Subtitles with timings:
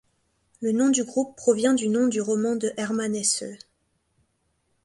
[0.61, 3.43] Le nom du groupe provient du nom du roman de Hermann Hesse.